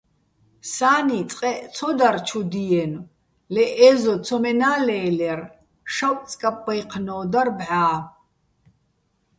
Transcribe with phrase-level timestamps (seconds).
[0.73, 3.05] სა́ნი წყეჸ ცო დარ ჩუ დიენო̆,
[3.53, 5.39] ლე ე́ზო ცომენა́ ლე́ლერ,
[5.93, 7.95] შავწკაპბაჲჴნო́ დარ ბჵა́.